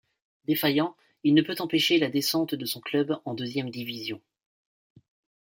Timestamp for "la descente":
1.99-2.55